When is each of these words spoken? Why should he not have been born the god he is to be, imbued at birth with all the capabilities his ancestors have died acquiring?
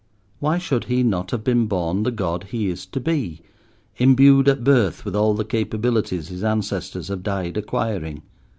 Why 0.39 0.57
should 0.57 0.85
he 0.85 1.03
not 1.03 1.29
have 1.29 1.43
been 1.43 1.67
born 1.67 2.01
the 2.01 2.09
god 2.09 2.45
he 2.45 2.69
is 2.69 2.87
to 2.87 2.99
be, 2.99 3.41
imbued 3.97 4.47
at 4.47 4.63
birth 4.63 5.05
with 5.05 5.15
all 5.15 5.35
the 5.35 5.45
capabilities 5.45 6.29
his 6.29 6.43
ancestors 6.43 7.09
have 7.09 7.21
died 7.21 7.55
acquiring? 7.55 8.23